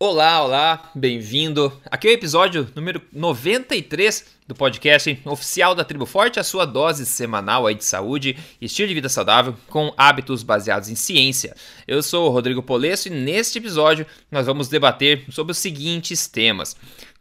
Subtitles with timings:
[0.00, 1.72] Olá, olá, bem-vindo.
[1.86, 7.04] Aqui é o episódio número 93 do podcast oficial da Tribo Forte, a sua dose
[7.04, 11.52] semanal aí de saúde e estilo de vida saudável com hábitos baseados em ciência.
[11.84, 16.76] Eu sou o Rodrigo Polesso e neste episódio nós vamos debater sobre os seguintes temas: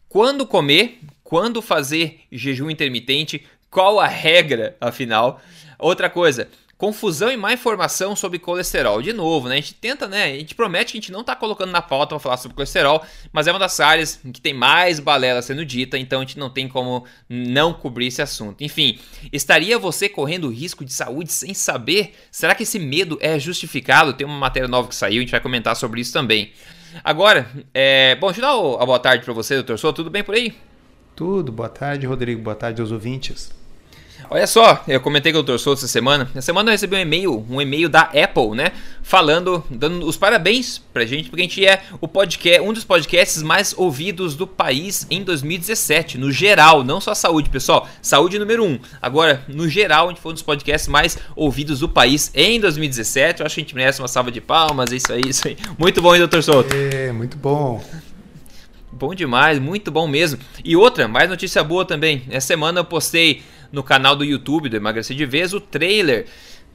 [0.08, 5.42] quando comer, quando fazer jejum intermitente, qual a regra, afinal?
[5.80, 6.48] Outra coisa,
[6.78, 9.02] confusão e má informação sobre colesterol.
[9.02, 9.56] De novo, né?
[9.56, 10.26] A gente tenta, né?
[10.26, 13.04] A gente promete que a gente não está colocando na pauta para falar sobre colesterol,
[13.32, 16.50] mas é uma das áreas que tem mais balela sendo dita, então a gente não
[16.50, 18.64] tem como não cobrir esse assunto.
[18.64, 19.00] Enfim,
[19.34, 22.14] estaria você correndo risco de saúde sem saber?
[22.32, 24.14] Será que esse medo é justificado?
[24.14, 26.52] Tem uma matéria nova que saiu, a gente vai comentar sobre isso também.
[27.04, 28.16] Agora, é...
[28.16, 29.98] bom, deixa eu dar a boa tarde para você, doutor Souto.
[29.98, 30.56] Tudo bem por aí?
[31.16, 31.52] Tudo.
[31.52, 32.42] Boa tarde, Rodrigo.
[32.42, 33.52] Boa tarde aos ouvintes.
[34.30, 35.58] Olha só, eu comentei com o Dr.
[35.58, 36.30] Souto essa semana.
[36.32, 38.74] Essa semana eu recebi um e-mail, um e-mail da Apple, né?
[39.02, 43.42] Falando, dando os parabéns pra gente, porque a gente é o podcast, um dos podcasts
[43.42, 47.88] mais ouvidos do país em 2017, no geral, não só saúde, pessoal.
[48.02, 48.78] Saúde número um.
[49.02, 53.40] Agora, no geral, a gente foi um dos podcasts mais ouvidos do país em 2017.
[53.40, 55.56] Eu acho que a gente merece uma salva de palmas, isso aí, isso aí.
[55.78, 56.42] Muito bom, hein, Dr.
[56.42, 56.76] Souto?
[56.76, 57.82] É, muito bom.
[58.92, 60.40] Bom demais, muito bom mesmo.
[60.66, 62.24] E outra, mais notícia boa também.
[62.30, 66.26] Essa semana eu postei no canal do YouTube do Emagrecer de Vez o trailer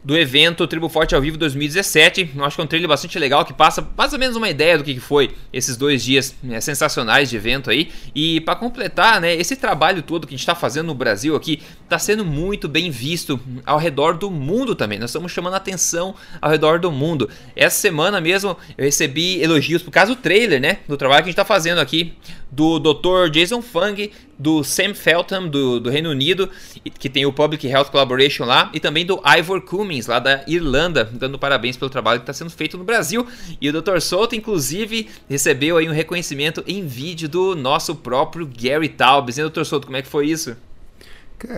[0.04, 2.32] do evento Tribo Forte ao Vivo 2017.
[2.34, 4.76] Eu acho que é um trailer bastante legal que passa mais ou menos uma ideia
[4.76, 7.90] do que foi esses dois dias né, sensacionais de evento aí.
[8.14, 11.62] E para completar, né, esse trabalho todo que a gente está fazendo no Brasil aqui
[11.84, 14.98] está sendo muito bem visto ao redor do mundo também.
[14.98, 17.30] Nós estamos chamando atenção ao redor do mundo.
[17.54, 21.30] Essa semana mesmo eu recebi elogios por causa do trailer, né, do trabalho que a
[21.30, 22.14] gente está fazendo aqui
[22.52, 23.30] do Dr.
[23.32, 26.50] Jason Fung, do Sam Feltham, do, do, Reino Unido,
[26.98, 31.08] que tem o Public Health Collaboration lá, e também do Ivor Cummings, lá da Irlanda,
[31.10, 33.26] dando parabéns pelo trabalho que está sendo feito no Brasil.
[33.58, 34.00] E o Dr.
[34.00, 39.38] Souto, inclusive, recebeu aí um reconhecimento em vídeo do nosso próprio Gary Taubes.
[39.38, 39.64] E Dr.
[39.64, 40.54] Souto, como é que foi isso?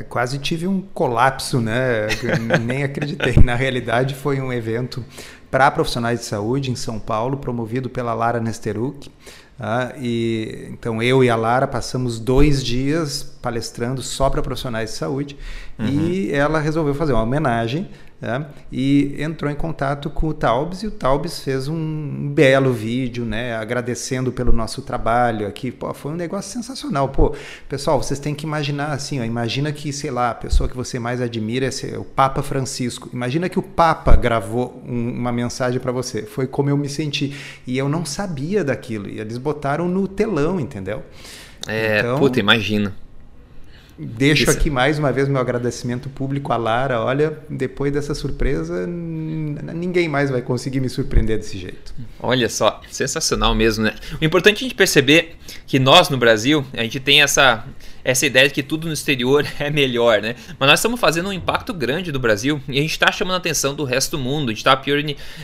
[0.09, 2.06] Quase tive um colapso, né?
[2.65, 3.34] Nem acreditei.
[3.43, 5.04] Na realidade, foi um evento
[5.50, 9.10] para profissionais de saúde em São Paulo, promovido pela Lara Nesteruk.
[9.59, 14.97] Ah, e, então eu e a Lara passamos dois dias palestrando só para profissionais de
[14.97, 15.37] saúde
[15.78, 15.87] uhum.
[15.87, 17.88] e ela resolveu fazer uma homenagem
[18.24, 18.46] né?
[18.72, 23.54] e entrou em contato com o Taubes e o Taubes fez um belo vídeo, né,
[23.54, 25.70] agradecendo pelo nosso trabalho aqui.
[25.70, 27.08] Pô, foi um negócio sensacional.
[27.10, 27.34] Pô,
[27.68, 30.98] pessoal, vocês têm que imaginar assim, ó, imagina que, sei lá, a pessoa que você
[30.98, 33.10] mais admira é o Papa Francisco.
[33.12, 36.22] Imagina que o Papa gravou um, uma mensagem para você.
[36.22, 37.36] Foi como eu me senti
[37.66, 39.08] e eu não sabia daquilo.
[39.08, 41.02] E eles botaram no telão, entendeu?
[41.68, 42.94] É, então, puta, imagina.
[43.99, 44.50] Deixo Isso.
[44.50, 47.00] aqui mais uma vez meu agradecimento público à Lara.
[47.00, 51.94] Olha, depois dessa surpresa, ninguém mais vai conseguir me surpreender desse jeito.
[52.21, 53.94] Olha só, sensacional mesmo, né?
[54.21, 57.65] O importante é a gente perceber que nós no Brasil, a gente tem essa
[58.04, 60.37] essa ideia de que tudo no exterior é melhor, né?
[60.59, 63.38] Mas nós estamos fazendo um impacto grande do Brasil e a gente está chamando a
[63.38, 64.50] atenção do resto do mundo.
[64.50, 64.81] A gente está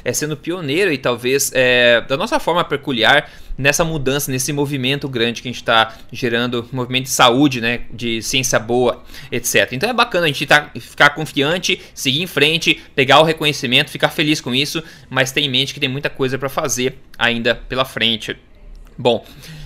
[0.04, 5.42] é, sendo pioneiro e talvez é, da nossa forma peculiar nessa mudança, nesse movimento grande
[5.42, 9.68] que a gente está gerando, movimento de saúde, né, de ciência boa, etc.
[9.72, 14.08] Então é bacana a gente tá, ficar confiante, seguir em frente, pegar o reconhecimento, ficar
[14.08, 17.84] feliz com isso, mas ter em mente que tem muita coisa para fazer ainda pela
[17.84, 18.36] frente.
[19.00, 19.24] Bom,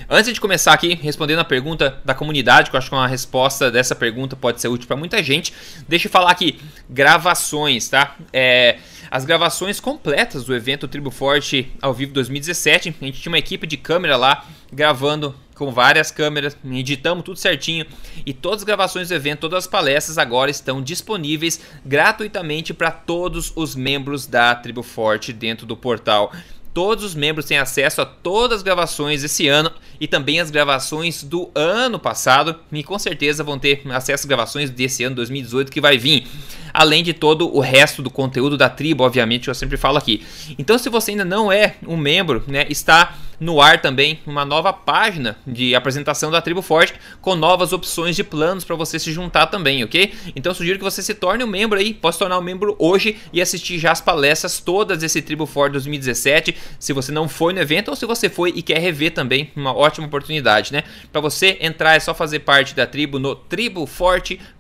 [0.09, 3.71] Antes de começar aqui, respondendo a pergunta da comunidade, que eu acho que uma resposta
[3.71, 5.55] dessa pergunta pode ser útil para muita gente,
[5.89, 8.15] deixa eu falar aqui, gravações, tá?
[8.31, 8.77] É,
[9.11, 13.67] as gravações completas do evento Tribo Forte ao vivo 2017, a gente tinha uma equipe
[13.67, 17.87] de câmera lá gravando com várias câmeras, editamos tudo certinho
[18.27, 23.53] e todas as gravações do evento, todas as palestras agora estão disponíveis gratuitamente para todos
[23.57, 26.33] os membros da Tribo Forte dentro do portal.
[26.75, 29.71] Todos os membros têm acesso a todas as gravações esse ano
[30.01, 32.57] e também as gravações do ano passado.
[32.73, 36.27] E com certeza vão ter acesso às gravações desse ano 2018 que vai vir.
[36.75, 40.27] Além de todo o resto do conteúdo da tribo, obviamente, eu sempre falo aqui.
[40.59, 44.73] Então, se você ainda não é um membro, né, está no ar também uma nova
[44.73, 49.47] página de apresentação da Tribo Forte com novas opções de planos para você se juntar
[49.47, 50.13] também, ok?
[50.35, 53.17] Então sugiro que você se torne um membro aí, pode se tornar um membro hoje
[53.33, 57.61] e assistir já as palestras todas desse Tribo Forte 2017, se você não foi no
[57.61, 60.83] evento ou se você foi e quer rever também, uma ótima oportunidade, né?
[61.13, 63.35] Para você entrar é só fazer parte da tribo no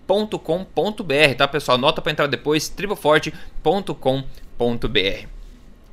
[0.07, 1.79] triboforte.com.br, tá pessoal?
[1.79, 5.27] Nota para entrar depois, triboforte.com.br.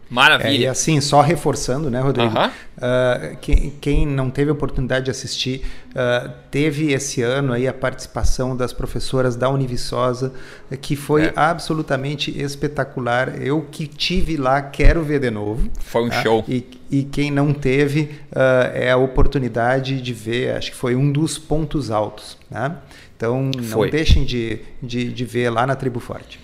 [0.10, 0.50] Maravilha.
[0.50, 2.36] É, e assim, só reforçando, né, Rodrigo?
[2.36, 2.50] Uh -huh.
[2.50, 8.58] uh, quem, quem, não teve oportunidade de assistir, uh, teve esse ano aí a participação
[8.58, 10.34] das professoras da Univiçosa,
[10.82, 11.34] que foi é.
[11.34, 13.42] absolutamente espetacular.
[13.42, 15.70] Eu que tive lá, quero ver de novo.
[15.80, 16.22] Foi um tá?
[16.22, 16.44] show.
[16.46, 21.10] E, e, quem não teve, uh, é a oportunidade de ver, acho que foi um
[21.10, 22.38] dos pontos altos.
[22.50, 22.76] Né?
[23.22, 23.92] Então, não foi.
[23.92, 26.40] deixem de, de, de ver lá na Tribo Forte.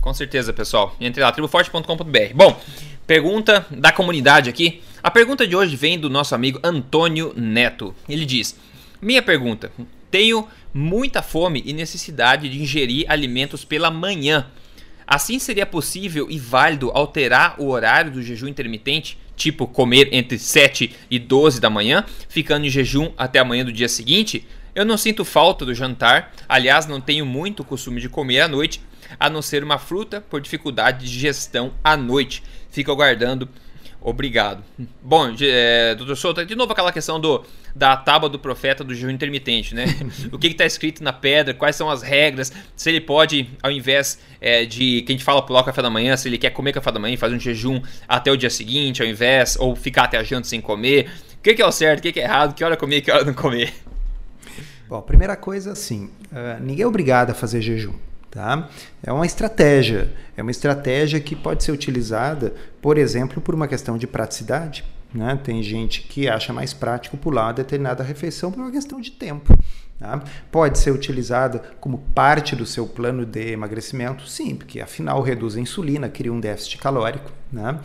[0.00, 0.96] Com certeza, pessoal.
[1.00, 2.34] Entre lá, triboforte.com.br.
[2.34, 2.60] Bom,
[3.06, 4.82] pergunta da comunidade aqui.
[5.00, 7.94] A pergunta de hoje vem do nosso amigo Antônio Neto.
[8.08, 8.58] Ele diz:
[9.00, 9.70] Minha pergunta.
[10.10, 14.48] Tenho muita fome e necessidade de ingerir alimentos pela manhã.
[15.06, 20.92] Assim seria possível e válido alterar o horário do jejum intermitente, tipo comer entre 7
[21.08, 24.44] e 12 da manhã, ficando em jejum até a manhã do dia seguinte?
[24.74, 28.80] Eu não sinto falta do jantar, aliás, não tenho muito costume de comer à noite,
[29.18, 32.42] a não ser uma fruta por dificuldade de digestão à noite.
[32.70, 33.48] Fico aguardando.
[34.02, 34.64] Obrigado.
[35.02, 37.44] Bom, é, doutor Souto, de novo aquela questão do,
[37.74, 39.84] da tábua do profeta do jejum intermitente, né?
[40.32, 44.18] o que está escrito na pedra, quais são as regras, se ele pode, ao invés
[44.40, 46.72] é, de que a gente fala pular o café da manhã, se ele quer comer
[46.72, 50.04] café da manhã e fazer um jejum até o dia seguinte, ao invés, ou ficar
[50.04, 51.10] até a janta sem comer.
[51.38, 53.10] O que, que é o certo, o que, que é errado, que hora comer que
[53.10, 53.70] hora não comer?
[54.90, 57.94] Bom, primeira coisa, assim, uh, ninguém é obrigado a fazer jejum.
[58.28, 58.68] Tá?
[59.00, 62.52] É uma estratégia, é uma estratégia que pode ser utilizada,
[62.82, 64.84] por exemplo, por uma questão de praticidade.
[65.14, 65.38] Né?
[65.44, 69.56] Tem gente que acha mais prático pular determinada refeição por uma questão de tempo.
[69.96, 70.24] Tá?
[70.50, 75.60] Pode ser utilizada como parte do seu plano de emagrecimento, sim, porque afinal reduz a
[75.60, 77.30] insulina, cria um déficit calórico.
[77.52, 77.78] Né?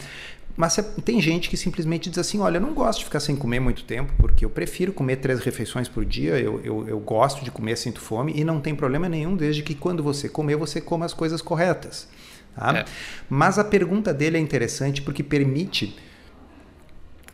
[0.58, 3.60] Mas tem gente que simplesmente diz assim: olha, eu não gosto de ficar sem comer
[3.60, 7.52] muito tempo, porque eu prefiro comer três refeições por dia, eu, eu, eu gosto de
[7.52, 11.06] comer, sinto fome, e não tem problema nenhum, desde que quando você comer, você coma
[11.06, 12.08] as coisas corretas.
[12.56, 12.78] Tá?
[12.80, 12.86] É.
[13.30, 15.98] Mas a pergunta dele é interessante porque permite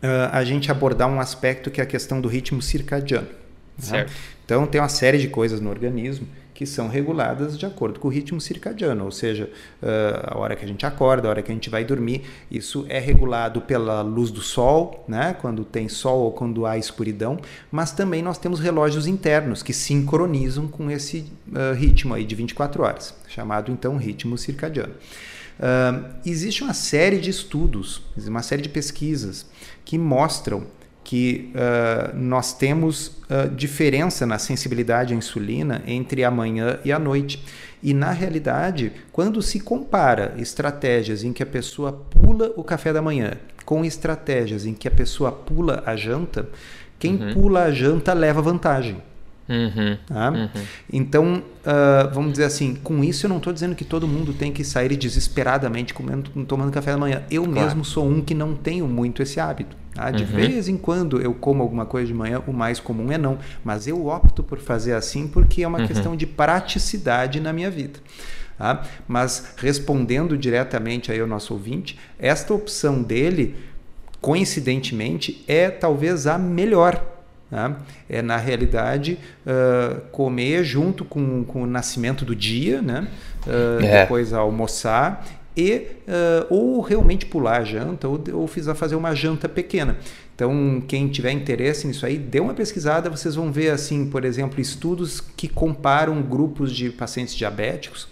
[0.02, 3.28] uh, a gente abordar um aspecto que é a questão do ritmo circadiano.
[3.88, 4.06] Tá?
[4.44, 6.28] Então, tem uma série de coisas no organismo
[6.62, 9.50] que são reguladas de acordo com o ritmo circadiano, ou seja,
[9.82, 12.22] uh, a hora que a gente acorda, a hora que a gente vai dormir.
[12.52, 17.40] Isso é regulado pela luz do sol, né, quando tem sol ou quando há escuridão,
[17.72, 22.84] mas também nós temos relógios internos que sincronizam com esse uh, ritmo aí de 24
[22.84, 24.94] horas, chamado então ritmo circadiano.
[24.94, 29.48] Uh, existe uma série de estudos, uma série de pesquisas
[29.84, 30.68] que mostram
[31.04, 37.00] que uh, nós temos uh, diferença na sensibilidade à insulina entre a manhã e a
[37.00, 37.44] noite.
[37.82, 43.02] E na realidade, quando se compara estratégias em que a pessoa pula o café da
[43.02, 43.34] manhã
[43.66, 46.48] com estratégias em que a pessoa pula a janta,
[47.00, 47.34] quem uhum.
[47.34, 49.02] pula a janta leva vantagem.
[49.50, 50.32] Uhum, tá?
[50.32, 50.50] uhum.
[50.92, 54.52] Então, uh, vamos dizer assim, com isso eu não estou dizendo que todo mundo tem
[54.52, 57.24] que sair desesperadamente comendo, tomando café da manhã.
[57.30, 57.60] Eu claro.
[57.60, 59.76] mesmo sou um que não tenho muito esse hábito.
[59.94, 60.10] Tá?
[60.10, 60.30] De uhum.
[60.30, 63.38] vez em quando eu como alguma coisa de manhã, o mais comum é não.
[63.64, 65.88] Mas eu opto por fazer assim porque é uma uhum.
[65.88, 68.00] questão de praticidade na minha vida.
[68.58, 68.84] Tá?
[69.08, 73.56] Mas respondendo diretamente aí ao nosso ouvinte, esta opção dele,
[74.22, 77.04] coincidentemente, é talvez a melhor.
[77.52, 77.76] Tá?
[78.10, 83.10] É, na realidade, uh, comer junto com, com o nascimento do dia, né?
[83.46, 84.02] Uh, é.
[84.04, 85.26] depois almoçar
[85.56, 89.98] e uh, ou realmente pular a janta ou, ou fazer uma janta pequena.
[90.34, 94.62] Então, quem tiver interesse nisso aí, dê uma pesquisada, vocês vão ver assim, por exemplo,
[94.62, 98.08] estudos que comparam grupos de pacientes diabéticos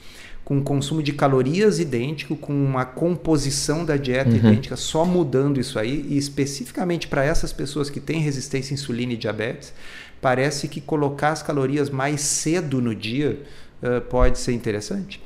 [0.50, 4.38] com um consumo de calorias idêntico, com uma composição da dieta uhum.
[4.38, 9.14] idêntica, só mudando isso aí, e especificamente para essas pessoas que têm resistência à insulina
[9.14, 9.72] e diabetes,
[10.20, 13.40] parece que colocar as calorias mais cedo no dia
[13.84, 15.22] uh, pode ser interessante.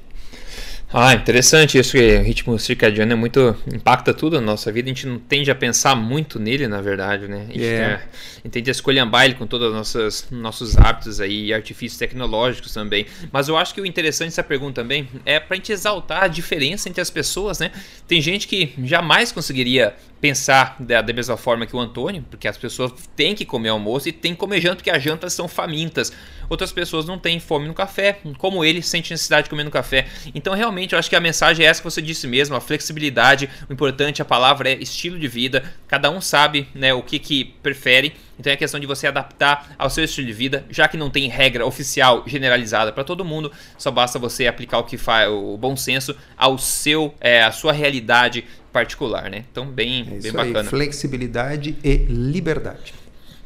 [0.92, 4.88] Ah, interessante isso que o ritmo circadiano é muito impacta tudo na nossa vida.
[4.88, 7.46] A gente não tende a pensar muito nele, na verdade, né?
[7.50, 7.94] A gente, yeah.
[7.94, 8.00] É, a
[8.44, 12.74] gente tende a escolhambar ele com todos os nossos, nossos hábitos aí e artifícios tecnológicos
[12.74, 13.08] também.
[13.32, 16.88] Mas eu acho que o interessante dessa pergunta também é para gente exaltar a diferença
[16.88, 17.72] entre as pessoas, né?
[18.08, 22.56] Tem gente que jamais conseguiria pensar da, da, mesma forma que o Antônio, porque as
[22.56, 26.14] pessoas têm que comer almoço e têm que comer janta, porque as jantas são famintas.
[26.50, 30.08] Outras pessoas não têm fome no café, como ele sente necessidade de comer no café.
[30.34, 33.50] Então, realmente, eu acho que a mensagem é essa que você disse mesmo, a flexibilidade.
[33.70, 35.62] O importante, a palavra é estilo de vida.
[35.90, 38.14] Cada um sabe né, o que, que prefere.
[38.38, 41.28] Então é questão de você adaptar ao seu estilo de vida, já que não tem
[41.28, 45.76] regra oficial generalizada para todo mundo, só basta você aplicar o que faz o bom
[45.76, 49.46] senso ao seu, é, à sua realidade particular, né?
[49.52, 50.62] Então, bem, é bem bacana.
[50.62, 52.94] Aí, flexibilidade e liberdade.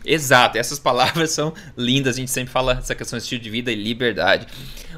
[0.05, 3.69] Exato, essas palavras são lindas, a gente sempre fala essa questão de estilo de vida
[3.69, 4.47] e liberdade.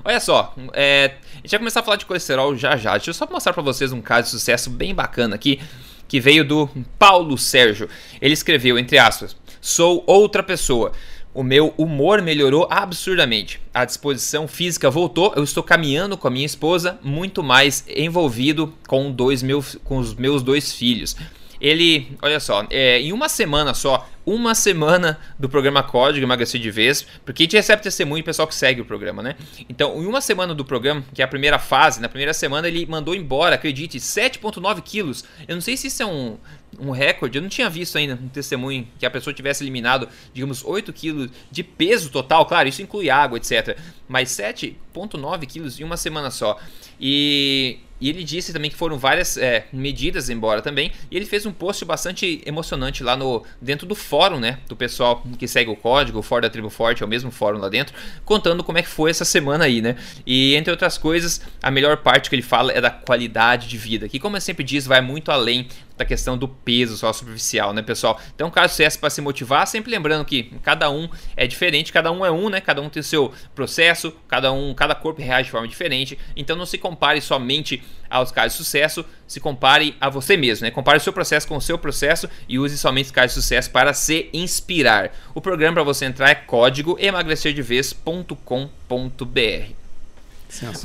[0.05, 2.91] Olha só, é, a gente vai começar a falar de colesterol já já.
[2.91, 5.59] Deixa eu só mostrar para vocês um caso de sucesso bem bacana aqui.
[6.07, 6.67] que veio do
[6.97, 7.87] Paulo Sérgio.
[8.19, 10.91] Ele escreveu, entre aspas, sou outra pessoa.
[11.33, 13.61] O meu humor melhorou absurdamente.
[13.73, 15.31] A disposição física voltou.
[15.35, 20.15] Eu estou caminhando com a minha esposa, muito mais envolvido com, dois meus, com os
[20.15, 21.15] meus dois filhos.
[21.61, 26.69] Ele, olha só, é, em uma semana só, uma semana do programa Código Emagrecer de
[26.69, 29.35] Vez, porque a gente recebe testemunho do pessoal que segue o programa, né?
[29.67, 32.85] Então, em uma semana do programa, que é a primeira fase, na primeira semana ele
[32.85, 35.25] mandou embora, acredite, 7,9 quilos.
[35.47, 36.37] Eu não sei se isso é um,
[36.79, 40.63] um recorde, eu não tinha visto ainda um testemunho que a pessoa tivesse eliminado, digamos,
[40.63, 43.77] 8 quilos de peso total, claro, isso inclui água, etc.
[44.07, 46.59] Mas 7,9 quilos em uma semana só.
[46.99, 50.91] E e ele disse também que foram várias é, medidas embora também.
[51.11, 54.57] E ele fez um post bastante emocionante lá no dentro do fórum, né?
[54.67, 57.59] Do pessoal que segue o código, o fórum da Tribo Forte, é o mesmo fórum
[57.59, 57.95] lá dentro,
[58.25, 59.95] contando como é que foi essa semana aí, né?
[60.25, 64.09] E entre outras coisas, a melhor parte que ele fala é da qualidade de vida,
[64.09, 65.67] que como eu sempre diz, vai muito além
[65.99, 68.17] da questão do peso só superficial, né, pessoal?
[68.33, 72.25] Então, caso seja para se motivar, sempre lembrando que cada um é diferente, cada um
[72.25, 72.61] é um, né?
[72.61, 76.17] Cada um tem o seu processo, cada um, cada corpo reage de forma diferente.
[76.37, 80.71] Então, não se compare somente aos casos de sucesso, se compare a você mesmo, né?
[80.71, 83.69] Compare o seu processo com o seu processo e use somente os casos de sucesso
[83.69, 85.11] para se inspirar.
[85.35, 89.73] O programa para você entrar é código emagrecerdevez.com.br.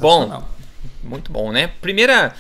[0.01, 0.45] Bom,
[1.05, 1.69] muito bom, né?
[1.81, 2.35] Primeira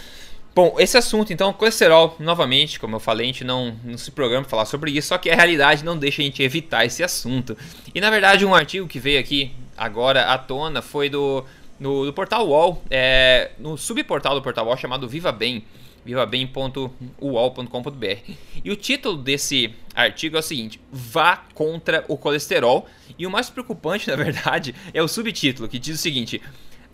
[0.54, 4.44] Bom, esse assunto, então, colesterol, novamente, como eu falei, a gente não, não se programa
[4.44, 7.58] falar sobre isso, só que a realidade não deixa a gente evitar esse assunto.
[7.92, 11.44] E na verdade, um artigo que veio aqui agora à tona foi do,
[11.80, 15.64] no, do portal UOL, é, no subportal do portal UOL chamado Viva Bem,
[16.04, 18.32] vivabem.uol.com.br.
[18.62, 22.86] E o título desse artigo é o seguinte: Vá contra o colesterol.
[23.18, 26.40] E o mais preocupante, na verdade, é o subtítulo, que diz o seguinte: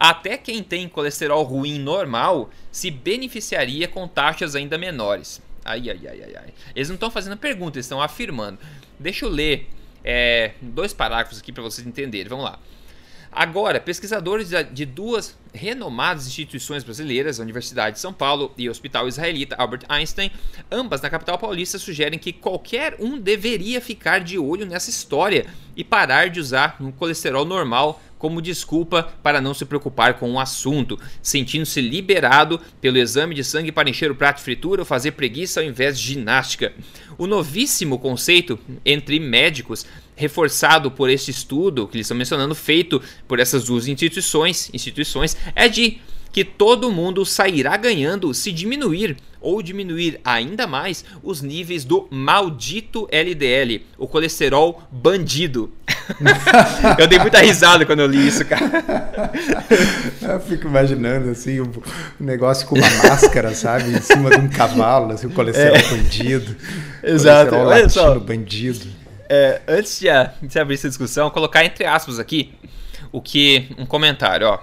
[0.00, 5.42] até quem tem colesterol ruim normal se beneficiaria com taxas ainda menores.
[5.62, 6.54] Ai, ai, ai, ai, ai.
[6.74, 8.58] Eles não estão fazendo pergunta, eles estão afirmando.
[8.98, 9.68] Deixa eu ler
[10.02, 12.30] é, dois parágrafos aqui para vocês entenderem.
[12.30, 12.58] Vamos lá.
[13.30, 19.06] Agora, pesquisadores de duas renomadas instituições brasileiras, a Universidade de São Paulo e o Hospital
[19.06, 20.32] Israelita Albert Einstein,
[20.70, 25.84] ambas na capital paulista, sugerem que qualquer um deveria ficar de olho nessa história e
[25.84, 31.00] parar de usar um colesterol normal como desculpa para não se preocupar com o assunto,
[31.22, 35.60] sentindo-se liberado pelo exame de sangue para encher o prato de fritura ou fazer preguiça
[35.60, 36.72] ao invés de ginástica.
[37.16, 43.40] O novíssimo conceito entre médicos reforçado por este estudo que eles estão mencionando, feito por
[43.40, 45.98] essas duas instituições, instituições é de
[46.32, 53.08] que todo mundo sairá ganhando se diminuir ou diminuir ainda mais os níveis do maldito
[53.10, 55.72] LDL, o colesterol bandido.
[56.98, 58.62] eu dei muita risada quando eu li isso, cara.
[60.20, 61.70] eu fico imaginando assim, um
[62.18, 63.90] negócio com uma máscara, sabe?
[63.90, 65.82] Em cima de um cavalo, assim, o colesterol é.
[65.82, 66.56] bandido.
[67.02, 67.50] Exato.
[67.50, 68.18] Colesterol Olha só.
[68.18, 68.86] bandido.
[69.28, 70.08] É, antes de,
[70.42, 72.52] de abrir essa discussão, colocar entre aspas aqui
[73.12, 74.58] o que um comentário, ó.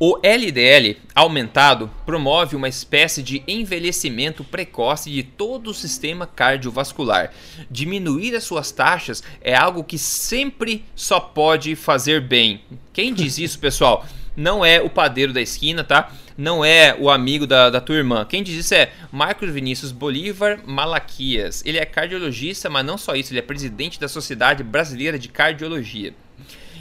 [0.00, 7.32] O LDL aumentado promove uma espécie de envelhecimento precoce de todo o sistema cardiovascular.
[7.68, 12.60] Diminuir as suas taxas é algo que sempre só pode fazer bem.
[12.92, 14.06] Quem diz isso, pessoal?
[14.36, 16.12] Não é o padeiro da esquina, tá?
[16.36, 18.24] Não é o amigo da, da tua irmã.
[18.24, 21.60] Quem diz isso é Marcos Vinícius Bolívar Malaquias.
[21.66, 26.14] Ele é cardiologista, mas não só isso, ele é presidente da Sociedade Brasileira de Cardiologia.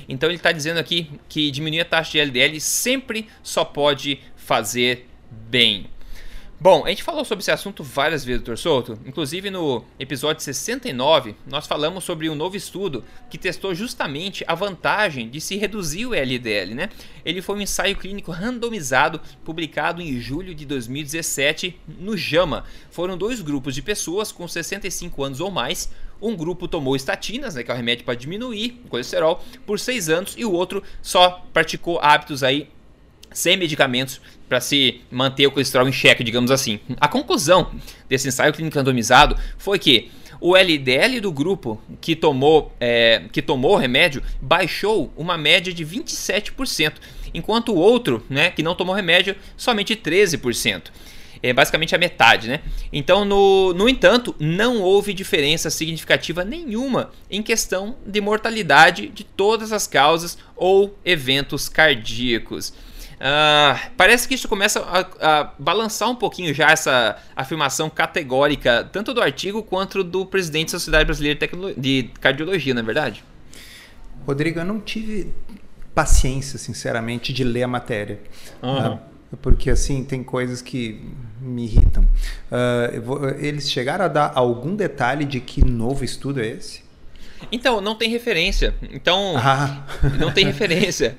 [0.08, 5.08] Então ele está dizendo aqui que diminuir a taxa de LDL sempre só pode fazer
[5.30, 5.90] bem.
[6.60, 8.56] Bom, a gente falou sobre esse assunto várias vezes, Dr.
[8.56, 9.00] Souto.
[9.06, 15.30] Inclusive no episódio 69, nós falamos sobre um novo estudo que testou justamente a vantagem
[15.30, 16.90] de se reduzir o LDL, né?
[17.24, 22.64] Ele foi um ensaio clínico randomizado publicado em julho de 2017 no JAMA.
[22.90, 25.92] Foram dois grupos de pessoas com 65 anos ou mais.
[26.22, 30.10] Um grupo tomou estatinas, né, que é o remédio para diminuir o colesterol, por seis
[30.10, 32.70] anos e o outro só praticou hábitos aí
[33.32, 36.80] sem medicamentos para se manter o colesterol em xeque, digamos assim.
[37.00, 37.72] A conclusão
[38.08, 40.10] desse ensaio clínico randomizado foi que
[40.40, 45.86] o LDL do grupo que tomou, é, que tomou o remédio baixou uma média de
[45.86, 46.94] 27%,
[47.34, 50.84] enquanto o outro, né, que não tomou remédio, somente 13%.
[51.42, 52.62] É basicamente a metade, né?
[52.92, 59.72] Então, no, no entanto, não houve diferença significativa nenhuma em questão de mortalidade de todas
[59.72, 62.74] as causas ou eventos cardíacos.
[63.18, 69.12] Uh, parece que isso começa a, a, balançar um pouquinho já essa afirmação categórica, tanto
[69.12, 71.40] do artigo quanto do presidente da Sociedade Brasileira
[71.76, 73.24] de, Cardiologia, não é verdade?
[74.26, 75.34] Rodrigo, eu não tive
[75.96, 78.20] paciência, sinceramente, de ler a matéria.
[78.62, 78.94] Uhum.
[78.94, 79.00] Uh,
[79.42, 81.02] porque assim tem coisas que
[81.42, 82.04] me irritam.
[82.52, 86.82] Uh, vou, eles chegaram a dar algum detalhe de que novo estudo é esse?
[87.52, 88.74] Então, não tem referência.
[88.92, 89.86] Então, ah.
[90.20, 91.18] não tem referência.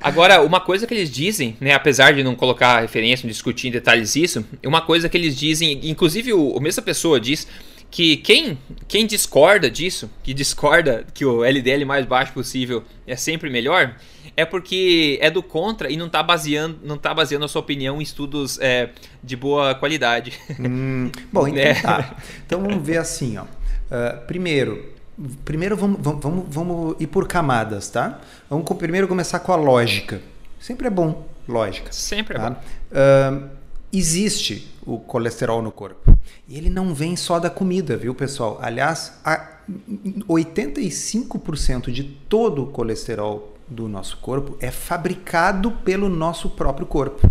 [0.00, 3.70] Agora, uma coisa que eles dizem, né, apesar de não colocar referência, não discutir em
[3.70, 7.46] detalhes isso, uma coisa que eles dizem, inclusive o, a mesma pessoa diz
[7.92, 8.58] que quem,
[8.88, 13.94] quem discorda disso, que discorda que o LDL mais baixo possível é sempre melhor,
[14.34, 18.00] é porque é do contra e não está baseando, não tá baseando a sua opinião
[18.00, 18.88] em estudos é,
[19.22, 20.32] de boa qualidade.
[20.58, 21.74] Hum, bom, então é.
[21.74, 22.16] tá.
[22.46, 23.42] Então vamos ver assim, ó.
[23.42, 24.92] Uh, primeiro,
[25.44, 28.20] primeiro vamos, vamos, vamos ir por camadas, tá?
[28.48, 30.22] Vamos primeiro começar com a lógica.
[30.58, 31.92] Sempre é bom, lógica.
[31.92, 32.50] Sempre é tá?
[32.50, 32.56] bom.
[32.92, 33.61] Uh,
[33.92, 36.16] existe o colesterol no corpo.
[36.48, 38.58] E ele não vem só da comida, viu, pessoal?
[38.60, 39.20] Aliás,
[40.28, 47.30] 85% de todo o colesterol do nosso corpo é fabricado pelo nosso próprio corpo.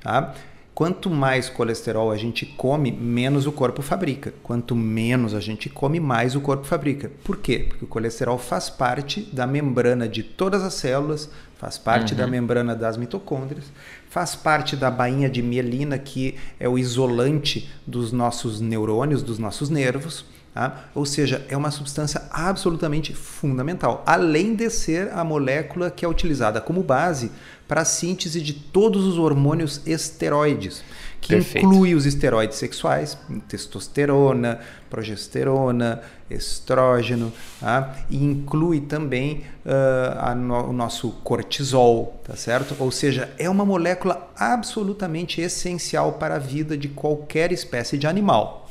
[0.00, 0.34] Tá?
[0.74, 4.34] Quanto mais colesterol a gente come, menos o corpo fabrica.
[4.42, 7.12] Quanto menos a gente come, mais o corpo fabrica.
[7.22, 7.66] Por quê?
[7.68, 12.18] Porque o colesterol faz parte da membrana de todas as células, faz parte uhum.
[12.18, 13.66] da membrana das mitocôndrias,
[14.14, 19.68] faz parte da bainha de mielina, que é o isolante dos nossos neurônios, dos nossos
[19.68, 20.24] nervos.
[20.54, 20.84] Tá?
[20.94, 26.60] Ou seja, é uma substância absolutamente fundamental, além de ser a molécula que é utilizada
[26.60, 27.32] como base
[27.66, 30.84] para a síntese de todos os hormônios esteroides,
[31.20, 31.66] que Perfeito.
[31.66, 33.18] inclui os esteroides sexuais,
[33.48, 37.96] testosterona, progesterona, estrógeno, tá?
[38.08, 42.76] e inclui também uh, no, o nosso cortisol, tá certo?
[42.78, 48.63] Ou seja, é uma molécula absolutamente essencial para a vida de qualquer espécie de animal.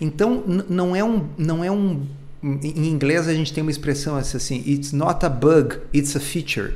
[0.00, 1.28] Então, não é um.
[1.36, 2.06] Não é um
[2.44, 6.74] em inglês a gente tem uma expressão assim: it's not a bug, it's a feature.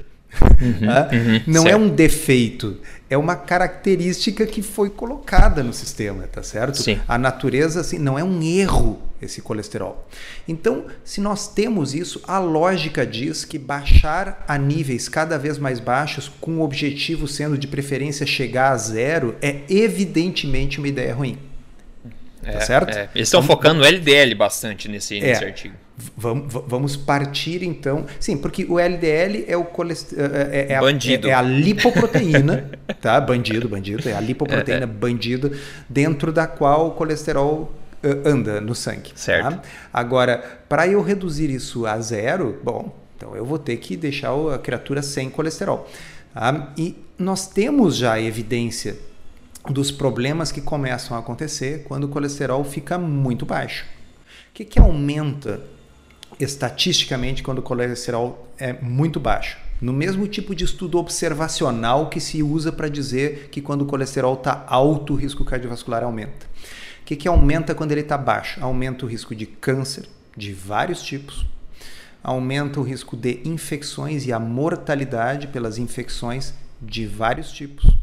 [0.61, 1.75] Uhum, ah, uhum, não é certo.
[1.75, 2.77] é um defeito,
[3.09, 6.83] é uma característica que foi colocada no sistema, tá certo?
[6.83, 7.01] Sim.
[7.07, 10.07] A natureza assim, não é um erro esse colesterol.
[10.47, 15.81] Então, se nós temos isso, a lógica diz que baixar a níveis cada vez mais
[15.81, 21.37] baixos, com o objetivo sendo de preferência chegar a zero, é evidentemente uma ideia ruim.
[22.49, 22.97] É, tá certo?
[22.97, 23.09] É.
[23.15, 25.47] Eles estão focando no LDL bastante nesse, nesse é.
[25.47, 25.75] artigo.
[26.17, 28.07] Vamos, vamos partir então.
[28.19, 30.25] Sim, porque o LDL é o colesterol.
[30.35, 31.27] É, é, é, bandido.
[31.29, 33.21] É, é, a lipoproteína, tá?
[33.21, 34.09] Bandido, bandido.
[34.09, 35.53] É a lipoproteína bandido
[35.89, 37.73] dentro da qual o colesterol
[38.25, 39.11] anda no sangue.
[39.15, 39.57] Certo.
[39.57, 39.63] Tá?
[39.93, 44.59] Agora, para eu reduzir isso a zero, bom, então eu vou ter que deixar a
[44.59, 45.89] criatura sem colesterol.
[46.33, 46.73] Tá?
[46.79, 48.97] E nós temos já evidência
[49.71, 53.85] dos problemas que começam a acontecer quando o colesterol fica muito baixo.
[54.51, 55.61] O que, que aumenta
[56.41, 59.59] estatisticamente quando o colesterol é muito baixo?
[59.81, 64.35] No mesmo tipo de estudo observacional que se usa para dizer que quando o colesterol
[64.35, 66.47] está alto, o risco cardiovascular aumenta.
[67.03, 68.59] O que, que aumenta quando ele está baixo?
[68.63, 71.47] Aumenta o risco de câncer de vários tipos,
[72.23, 77.97] aumenta o risco de infecções e a mortalidade pelas infecções de vários tipos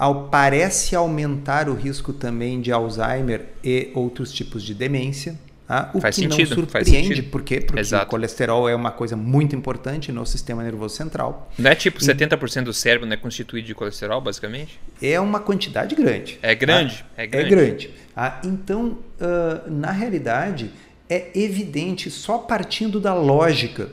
[0.00, 5.38] ao, parece aumentar o risco também de Alzheimer e outros tipos de demência.
[5.68, 5.90] Tá?
[5.92, 7.60] O faz que sentido, não surpreende, por quê?
[7.60, 8.06] Porque Exato.
[8.06, 11.52] o colesterol é uma coisa muito importante no sistema nervoso central.
[11.58, 14.80] Não é tipo 70% do cérebro não é constituído de colesterol, basicamente?
[15.02, 16.38] É uma quantidade grande.
[16.40, 17.22] É grande, tá?
[17.22, 17.46] é grande.
[17.46, 17.90] É grande.
[18.16, 20.70] Ah, então, uh, na realidade,
[21.10, 23.90] é evidente, só partindo da lógica,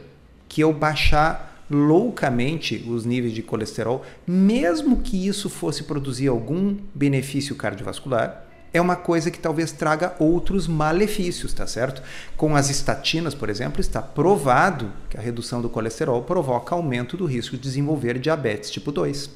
[0.47, 7.55] que eu baixar loucamente os níveis de colesterol, mesmo que isso fosse produzir algum benefício
[7.55, 12.01] cardiovascular, é uma coisa que talvez traga outros malefícios, tá certo?
[12.35, 17.25] Com as estatinas, por exemplo, está provado que a redução do colesterol provoca aumento do
[17.25, 19.29] risco de desenvolver diabetes tipo 2.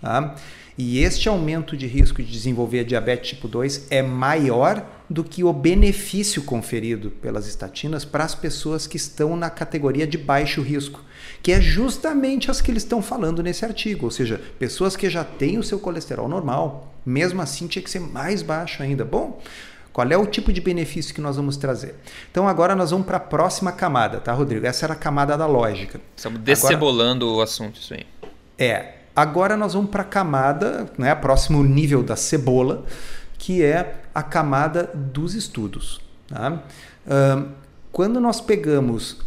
[0.00, 0.34] Tá?
[0.76, 5.52] E este aumento de risco de desenvolver diabetes tipo 2 é maior do que o
[5.52, 11.00] benefício conferido pelas estatinas para as pessoas que estão na categoria de baixo risco,
[11.42, 15.22] que é justamente as que eles estão falando nesse artigo, ou seja, pessoas que já
[15.22, 19.04] têm o seu colesterol normal, mesmo assim tinha que ser mais baixo ainda.
[19.04, 19.40] Bom,
[19.92, 21.94] qual é o tipo de benefício que nós vamos trazer?
[22.32, 24.66] Então agora nós vamos para a próxima camada, tá, Rodrigo?
[24.66, 26.00] Essa era a camada da lógica.
[26.16, 28.04] Estamos descebolando agora, o assunto, isso aí.
[28.58, 29.03] É.
[29.14, 32.84] Agora nós vamos para a camada, né, próximo nível da cebola,
[33.38, 36.00] que é a camada dos estudos.
[36.28, 36.62] Tá?
[37.92, 39.18] quando nós pegamos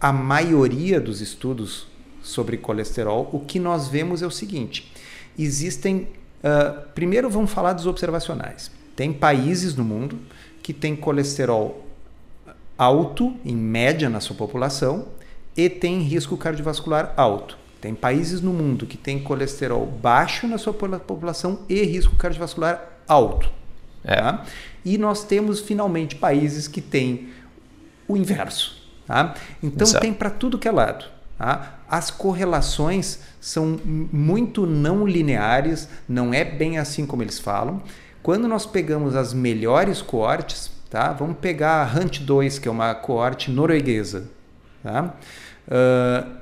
[0.00, 1.86] a maioria dos estudos
[2.22, 4.92] sobre colesterol, o que nós vemos é o seguinte:
[5.38, 6.08] existem.
[6.38, 8.70] Uh, primeiro, vamos falar dos observacionais.
[8.94, 10.18] Tem países no mundo
[10.62, 11.84] que têm colesterol
[12.76, 15.08] alto, em média, na sua população,
[15.56, 17.58] e tem risco cardiovascular alto.
[17.80, 23.50] Tem países no mundo que têm colesterol baixo na sua população e risco cardiovascular alto.
[24.04, 24.16] É.
[24.16, 24.44] Tá?
[24.84, 27.28] E nós temos finalmente países que têm
[28.06, 28.82] o inverso.
[29.06, 29.34] Tá?
[29.62, 30.02] Então Exato.
[30.02, 31.04] tem para tudo que é lado.
[31.36, 31.78] Tá?
[31.88, 37.82] As correlações são muito não lineares, não é bem assim como eles falam.
[38.22, 41.12] Quando nós pegamos as melhores coortes, tá?
[41.12, 44.28] vamos pegar a Hunt 2, que é uma coorte norueguesa.
[44.82, 45.14] Tá?
[45.66, 46.38] Uh,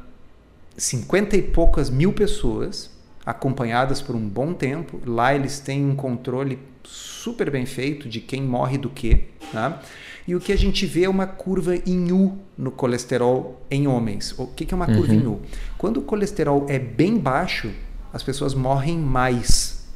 [0.77, 2.91] 50 e poucas mil pessoas
[3.25, 5.01] acompanhadas por um bom tempo.
[5.05, 9.25] Lá eles têm um controle super bem feito de quem morre do que.
[9.53, 9.83] Tá?
[10.27, 14.35] E o que a gente vê é uma curva em U no colesterol em homens.
[14.39, 14.97] O que, que é uma uhum.
[14.97, 15.41] curva em U?
[15.79, 17.73] Quando o colesterol é bem baixo,
[18.13, 19.87] as pessoas morrem mais.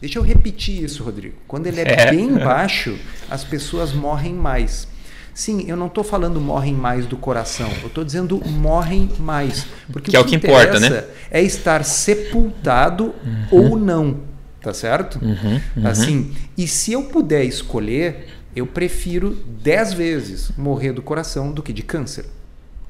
[0.00, 1.36] Deixa eu repetir isso, Rodrigo.
[1.46, 2.10] Quando ele é, é.
[2.10, 2.96] bem baixo,
[3.28, 4.88] as pessoas morrem mais.
[5.34, 9.66] Sim, eu não estou falando morrem mais do coração, eu estou dizendo morrem mais.
[9.92, 11.04] Porque que o é que é o que importa, né?
[11.30, 13.46] É estar sepultado uhum.
[13.50, 14.20] ou não,
[14.60, 15.18] tá certo?
[15.22, 15.86] Uhum, uhum.
[15.86, 21.72] Assim, e se eu puder escolher, eu prefiro dez vezes morrer do coração do que
[21.72, 22.26] de câncer.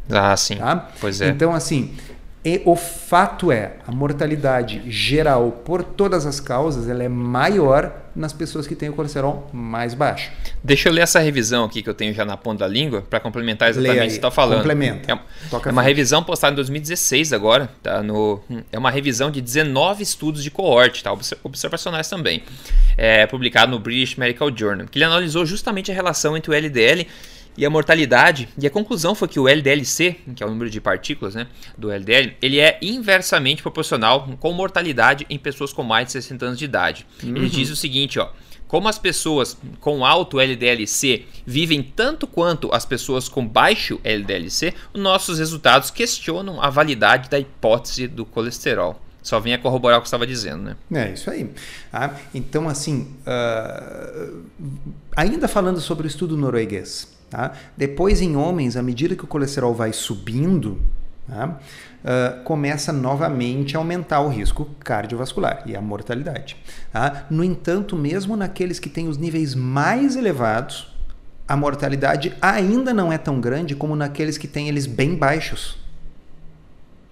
[0.08, 0.56] Ah, sim.
[0.56, 0.90] Tá?
[1.00, 1.28] Pois é.
[1.28, 1.92] Então, assim,
[2.42, 8.32] e o fato é, a mortalidade geral por todas as causas, ela é maior nas
[8.32, 10.32] pessoas que têm o colesterol mais baixo.
[10.64, 13.20] Deixa eu ler essa revisão aqui que eu tenho já na ponta da língua para
[13.20, 14.58] complementar exatamente o que você está falando.
[14.58, 15.12] Complementa.
[15.12, 18.02] É, é uma revisão postada em 2016 agora, tá?
[18.02, 21.12] No, é uma revisão de 19 estudos de coorte, tá?
[21.44, 22.42] observacionais também,
[22.96, 27.06] é, publicado no British Medical Journal, que ele analisou justamente a relação entre o LDL
[27.56, 28.48] e a mortalidade.
[28.58, 31.90] E a conclusão foi que o LDLC, que é o número de partículas né, do
[31.90, 36.64] LDL, ele é inversamente proporcional com mortalidade em pessoas com mais de 60 anos de
[36.64, 37.06] idade.
[37.22, 37.36] Uhum.
[37.36, 38.30] Ele diz o seguinte, ó.
[38.70, 45.40] Como as pessoas com alto LDLC vivem tanto quanto as pessoas com baixo LDLC, nossos
[45.40, 49.02] resultados questionam a validade da hipótese do colesterol.
[49.22, 50.76] Só vinha corroborar o que estava dizendo, né?
[50.92, 51.50] É, isso aí.
[51.92, 54.44] Ah, então, assim, uh,
[55.16, 57.52] ainda falando sobre o estudo norueguês, Tá?
[57.76, 60.80] Depois, em homens, à medida que o colesterol vai subindo,
[61.28, 61.58] tá?
[62.04, 66.56] uh, começa novamente a aumentar o risco cardiovascular e a mortalidade.
[66.92, 67.26] Tá?
[67.30, 70.92] No entanto, mesmo naqueles que têm os níveis mais elevados,
[71.46, 75.78] a mortalidade ainda não é tão grande como naqueles que têm eles bem baixos.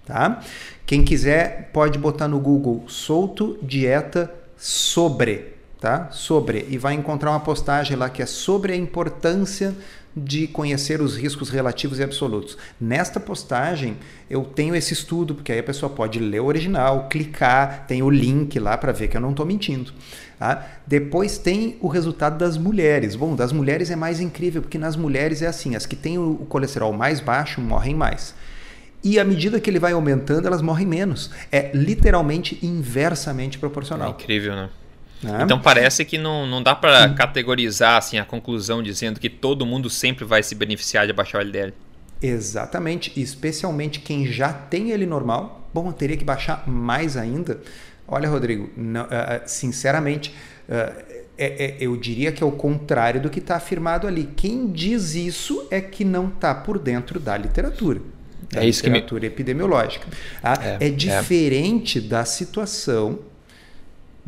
[0.05, 0.41] Tá?
[0.85, 6.09] Quem quiser pode botar no Google solto dieta sobre, tá?
[6.09, 9.75] Sobre e vai encontrar uma postagem lá que é sobre a importância
[10.15, 12.57] de conhecer os riscos relativos e absolutos.
[12.79, 13.97] Nesta postagem,
[14.29, 18.09] eu tenho esse estudo, porque aí a pessoa pode ler o original, clicar, tem o
[18.09, 19.93] link lá para ver que eu não estou mentindo.
[20.37, 20.67] Tá?
[20.87, 23.15] Depois tem o resultado das mulheres.
[23.15, 26.35] Bom, das mulheres é mais incrível, porque nas mulheres é assim: as que têm o
[26.47, 28.33] colesterol mais baixo morrem mais.
[29.03, 31.31] E à medida que ele vai aumentando, elas morrem menos.
[31.51, 34.09] É literalmente inversamente proporcional.
[34.09, 34.69] É incrível, né?
[35.23, 35.43] É.
[35.43, 39.89] Então parece que não, não dá para categorizar assim, a conclusão dizendo que todo mundo
[39.89, 41.73] sempre vai se beneficiar de baixar o LDL.
[42.21, 45.69] Exatamente, especialmente quem já tem ele normal.
[45.73, 47.61] Bom, teria que baixar mais ainda.
[48.07, 49.07] Olha, Rodrigo, não, uh,
[49.45, 50.33] sinceramente,
[50.67, 54.29] uh, é, é, eu diria que é o contrário do que está afirmado ali.
[54.35, 58.01] Quem diz isso é que não está por dentro da literatura.
[58.51, 59.33] Da é isso literatura que me...
[59.33, 60.07] epidemiológica.
[60.43, 63.19] Ah, é, é diferente da situação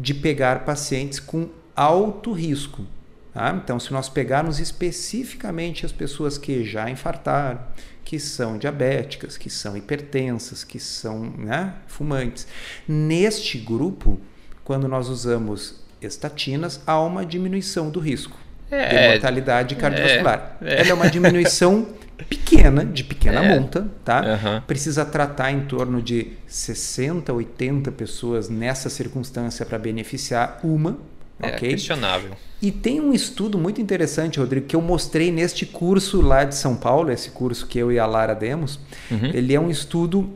[0.02, 2.86] de pegar pacientes com alto risco.
[3.32, 3.58] Tá?
[3.64, 7.62] Então, se nós pegarmos especificamente as pessoas que já infartaram,
[8.04, 12.48] que são diabéticas, que são hipertensas, que são né, fumantes,
[12.88, 14.20] neste grupo,
[14.64, 18.38] quando nós usamos estatinas, há uma diminuição do risco
[18.72, 20.58] é, de mortalidade cardiovascular.
[20.62, 20.80] É, é.
[20.80, 21.88] Ela é uma diminuição
[22.22, 23.60] pequena, de pequena é.
[23.60, 24.22] monta, tá?
[24.22, 24.62] Uhum.
[24.62, 30.98] Precisa tratar em torno de 60, 80 pessoas nessa circunstância para beneficiar uma.
[31.40, 31.70] É okay?
[31.72, 32.32] questionável.
[32.62, 36.76] E tem um estudo muito interessante, Rodrigo, que eu mostrei neste curso lá de São
[36.76, 38.80] Paulo, esse curso que eu e a Lara demos.
[39.10, 39.32] Uhum.
[39.34, 40.32] Ele é um estudo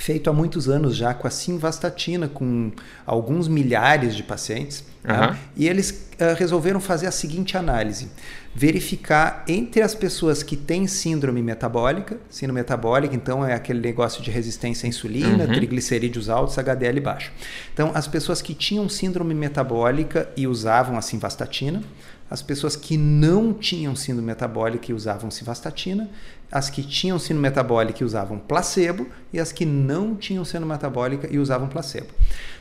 [0.00, 2.72] feito há muitos anos já com a simvastatina, com
[3.06, 4.82] alguns milhares de pacientes.
[5.04, 5.14] Uhum.
[5.14, 5.36] Tá?
[5.56, 8.08] E eles uh, resolveram fazer a seguinte análise:
[8.54, 14.30] verificar entre as pessoas que têm síndrome metabólica, síndrome metabólica, então é aquele negócio de
[14.30, 15.52] resistência à insulina, uhum.
[15.52, 17.30] triglicerídeos altos, HDL baixo.
[17.72, 21.82] Então, as pessoas que tinham síndrome metabólica e usavam a simvastatina,
[22.30, 26.08] as pessoas que não tinham síndrome metabólica e usavam simvastatina,
[26.50, 31.28] as que tinham síndrome metabólica e usavam placebo e as que não tinham síndrome metabólica
[31.28, 32.08] e usavam placebo.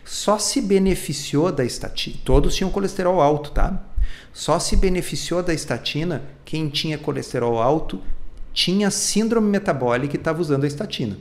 [0.03, 3.85] Só se beneficiou da estatina, todos tinham colesterol alto, tá?
[4.33, 8.01] Só se beneficiou da estatina quem tinha colesterol alto
[8.51, 11.15] tinha síndrome metabólica e estava usando a estatina.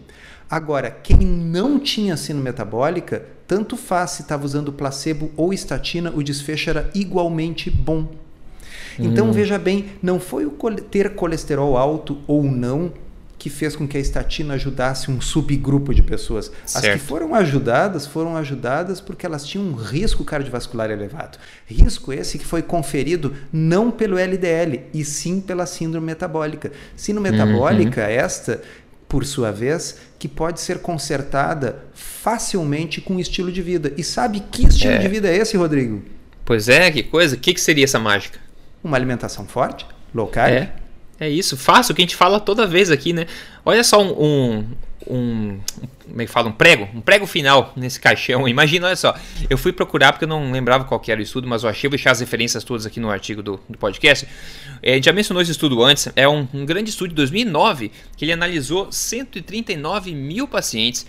[0.51, 6.23] Agora, quem não tinha síndrome metabólica, tanto faz se estava usando placebo ou estatina, o
[6.23, 8.09] desfecho era igualmente bom.
[8.99, 9.33] Então, hum.
[9.33, 10.51] veja bem, não foi o
[10.91, 12.93] ter colesterol alto ou não
[13.39, 16.51] que fez com que a estatina ajudasse um subgrupo de pessoas.
[16.67, 16.87] Certo.
[16.87, 21.39] As que foram ajudadas foram ajudadas porque elas tinham um risco cardiovascular elevado.
[21.65, 26.73] Risco esse que foi conferido não pelo LDL, e sim pela síndrome metabólica.
[26.97, 28.09] Síndrome metabólica, uhum.
[28.09, 28.61] esta,
[29.09, 33.93] por sua vez, que pode ser consertada facilmente com estilo de vida.
[33.97, 34.99] E sabe que estilo é.
[34.99, 36.03] de vida é esse, Rodrigo?
[36.45, 37.37] Pois é, que coisa.
[37.37, 38.48] O que, que seria essa mágica?
[38.83, 40.53] Uma alimentação forte, low carb.
[40.53, 40.73] É.
[41.21, 43.27] É isso, faço o que a gente fala toda vez aqui, né?
[43.65, 44.65] Olha só um, um,
[45.09, 45.61] um,
[46.05, 48.47] como é que fala, um prego, um prego final nesse caixão.
[48.49, 49.17] Imagina, olha só,
[49.51, 51.97] eu fui procurar porque eu não lembrava qual era o estudo, mas eu achei, vou
[51.97, 54.29] deixar as referências todas aqui no artigo do, do podcast.
[54.81, 57.91] É, a gente já mencionou esse estudo antes, é um, um grande estudo de 2009
[58.17, 61.05] que ele analisou 139 mil pacientes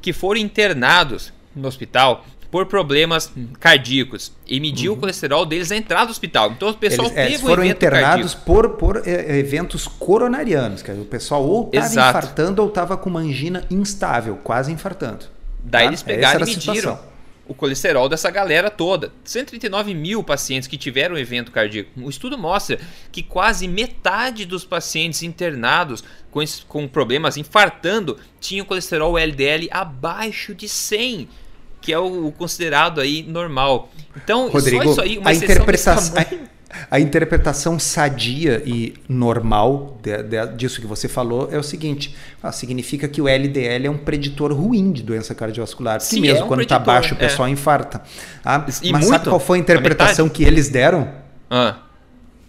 [0.00, 4.98] que foram internados no hospital por problemas cardíacos e mediu uhum.
[4.98, 6.52] o colesterol deles na entrada do hospital.
[6.52, 10.82] Então o pessoal eles, é, teve eles foram um internados por, por é, eventos coronarianos,
[10.82, 15.24] que o pessoal ou estava infartando ou estava com uma angina instável, quase infartando.
[15.64, 15.88] Daí tá?
[15.88, 16.98] eles pegaram e mediram
[17.48, 19.10] o colesterol dessa galera toda.
[19.24, 21.90] 139 mil pacientes que tiveram evento cardíaco.
[22.02, 22.78] O estudo mostra
[23.10, 30.68] que quase metade dos pacientes internados com, com problemas infartando tinham colesterol LDL abaixo de
[30.68, 31.28] 100
[31.82, 33.90] que é o considerado aí normal.
[34.16, 40.22] Então, Rodrigo, só isso aí, uma a interpretação, a, a, interpretação sadia e normal de,
[40.22, 43.98] de, disso que você falou é o seguinte: ah, significa que o LDL é um
[43.98, 46.00] preditor ruim de doença cardiovascular.
[46.00, 47.50] Sim, mesmo é um quando está baixo o pessoal é.
[47.50, 48.02] infarta.
[48.44, 51.08] Ah, mas muito, sabe qual foi a interpretação a que eles deram?
[51.50, 51.78] Ah.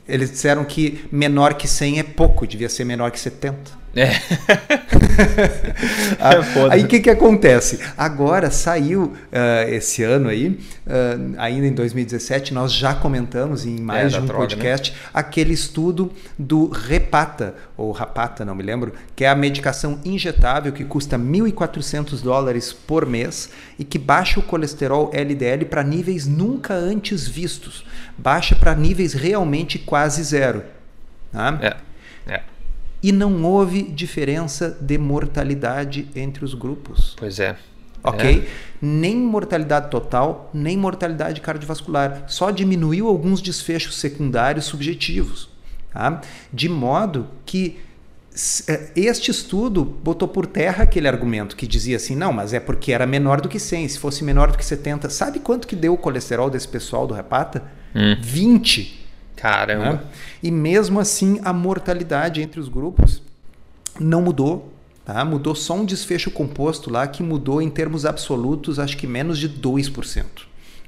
[0.07, 3.82] Eles disseram que menor que 100 é pouco, devia ser menor que 70.
[3.95, 4.09] É.
[6.19, 7.79] É aí o que, que acontece?
[7.97, 14.13] Agora saiu uh, esse ano aí, uh, ainda em 2017, nós já comentamos em mais
[14.13, 14.49] é, de um droga, né?
[14.49, 14.97] podcast né?
[15.13, 20.83] aquele estudo do Repata, ou Rapata, não me lembro, que é a medicação injetável que
[20.83, 27.27] custa 1.400 dólares por mês e que baixa o colesterol LDL para níveis nunca antes
[27.27, 27.85] vistos.
[28.17, 30.63] Baixa para níveis realmente quase zero.
[31.31, 31.59] Tá?
[31.61, 31.92] É.
[33.03, 37.13] E não houve diferença de mortalidade entre os grupos.
[37.17, 37.57] Pois é.
[38.01, 38.39] Ok?
[38.39, 38.47] É.
[38.81, 42.23] Nem mortalidade total, nem mortalidade cardiovascular.
[42.27, 45.49] Só diminuiu alguns desfechos secundários subjetivos.
[45.91, 46.21] Tá?
[46.51, 47.77] De modo que
[48.67, 52.91] é, este estudo botou por terra aquele argumento que dizia assim, não, mas é porque
[52.91, 55.09] era menor do que 100, se fosse menor do que 70.
[55.09, 57.63] Sabe quanto que deu o colesterol desse pessoal do Repata?
[57.95, 58.17] Hum.
[58.19, 59.02] 20.
[59.35, 59.93] Caramba.
[59.93, 60.01] Né?
[60.41, 63.21] E mesmo assim, a mortalidade entre os grupos
[63.99, 64.73] não mudou.
[65.05, 65.23] Tá?
[65.25, 69.49] Mudou só um desfecho composto lá que mudou em termos absolutos, acho que menos de
[69.49, 70.23] 2%.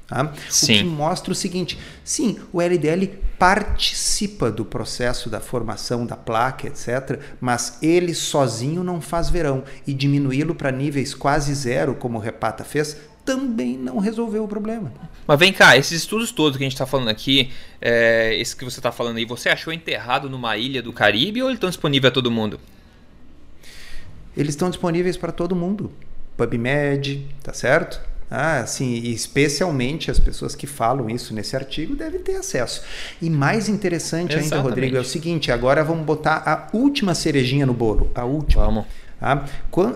[0.06, 0.32] Tá?
[0.62, 6.68] O que mostra o seguinte: sim, o LDL participa do processo da formação da placa,
[6.68, 9.64] etc., mas ele sozinho não faz verão.
[9.86, 14.92] E diminuí-lo para níveis quase zero, como o Repata fez, também não resolveu o problema.
[15.26, 18.64] Mas vem cá, esses estudos todos que a gente está falando aqui, é, esse que
[18.64, 22.12] você está falando aí, você achou enterrado numa ilha do Caribe ou eles estão disponíveis
[22.12, 22.60] a todo mundo?
[24.36, 25.90] Eles estão disponíveis para todo mundo.
[26.36, 28.00] PubMed, tá certo?
[28.30, 32.82] Ah, sim, especialmente as pessoas que falam isso nesse artigo devem ter acesso.
[33.22, 34.54] E mais interessante Exatamente.
[34.54, 38.10] ainda, Rodrigo, é o seguinte: agora vamos botar a última cerejinha no bolo.
[38.14, 38.64] A última.
[38.64, 38.84] Vamos.
[39.18, 39.46] Tá?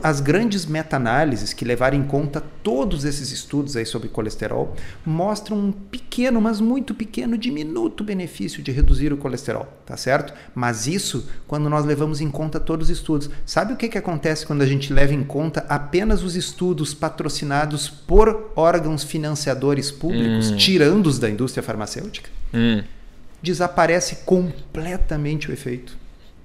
[0.02, 5.72] As grandes meta-análises que levaram em conta todos esses estudos aí sobre colesterol mostram um
[5.72, 10.33] pequeno, mas muito pequeno, diminuto benefício de reduzir o colesterol, tá certo?
[10.54, 13.28] Mas isso quando nós levamos em conta todos os estudos.
[13.44, 17.90] Sabe o que, que acontece quando a gente leva em conta apenas os estudos patrocinados
[17.90, 20.56] por órgãos financiadores públicos, hum.
[20.56, 22.30] tirando-os da indústria farmacêutica?
[22.54, 22.83] Hum.
[23.42, 25.96] Desaparece completamente o efeito.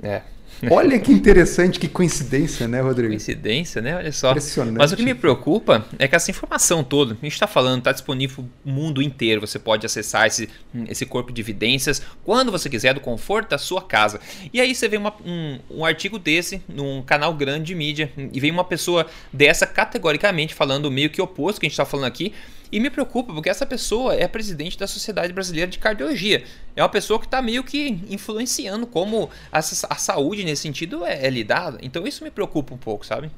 [0.01, 0.21] É,
[0.69, 3.09] Olha que interessante, que coincidência, né, Rodrigo?
[3.09, 3.95] Coincidência, né?
[3.95, 4.31] Olha só.
[4.31, 4.77] Impressionante.
[4.77, 7.91] Mas o que me preocupa é que essa informação toda, a gente está falando, está
[7.91, 9.41] disponível o mundo inteiro.
[9.41, 10.49] Você pode acessar esse,
[10.87, 14.19] esse corpo de evidências quando você quiser, do conforto da sua casa.
[14.53, 18.39] E aí você vê uma, um, um artigo desse num canal grande de mídia e
[18.39, 22.33] vem uma pessoa dessa categoricamente falando meio que oposto que a gente está falando aqui
[22.71, 26.43] e me preocupa porque essa pessoa é presidente da Sociedade Brasileira de Cardiologia.
[26.75, 31.25] É uma pessoa que está meio que influenciando como a, a saúde nesse sentido é,
[31.25, 31.77] é, lidada.
[31.81, 33.31] Então isso me preocupa um pouco, sabe?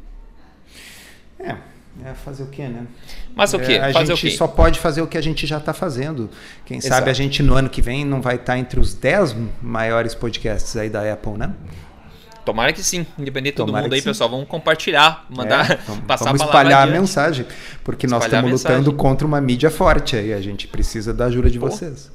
[1.39, 1.55] É.
[2.05, 2.85] É fazer o quê, né?
[3.35, 3.73] Mas o quê?
[3.73, 6.29] É, a fazer gente só pode fazer o que a gente já está fazendo.
[6.63, 6.93] Quem Exato.
[6.93, 10.13] sabe a gente no ano que vem não vai estar tá entre os 10 maiores
[10.13, 11.53] podcasts aí da Apple, né?
[12.45, 14.05] Tomara que sim, independente de todo mundo aí, sim.
[14.07, 14.29] pessoal.
[14.29, 17.45] Vamos compartilhar, mandar, é, vamos, passar vamos a espalhar a mensagem,
[17.83, 20.31] porque espalhar nós estamos lutando contra uma mídia forte aí.
[20.31, 22.09] A gente precisa da ajuda de Pô, vocês.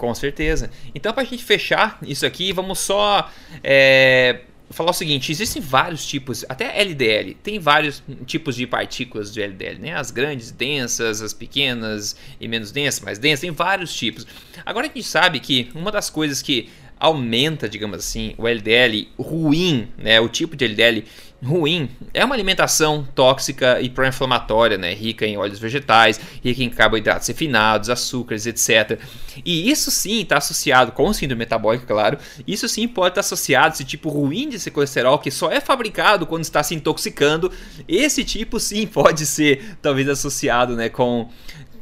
[0.00, 0.70] Com certeza.
[0.94, 3.30] Então, para a gente fechar isso aqui, vamos só
[3.62, 9.42] é, falar o seguinte: existem vários tipos, até LDL, tem vários tipos de partículas de
[9.42, 9.94] LDL, né?
[9.94, 14.26] As grandes, densas, as pequenas e menos densas, mais densas, tem vários tipos.
[14.64, 19.88] Agora a gente sabe que uma das coisas que aumenta, digamos assim, o LDL ruim,
[19.98, 21.04] né, o tipo de LDL
[21.42, 27.26] ruim, é uma alimentação tóxica e pró-inflamatória, né, rica em óleos vegetais, rica em carboidratos
[27.28, 29.00] refinados, açúcares, etc.
[29.44, 32.18] E isso sim está associado com o síndrome metabólico, claro.
[32.46, 36.26] Isso sim pode estar associado esse tipo ruim de esse colesterol que só é fabricado
[36.26, 37.50] quando está se intoxicando.
[37.88, 41.28] Esse tipo sim pode ser talvez associado, né, com